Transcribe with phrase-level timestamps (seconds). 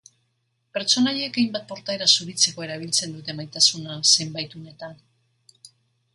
[0.77, 4.99] Pertsonaiek hainbat portaera zuritzeko erabiltzen dute maitasuna, zenbait unetan.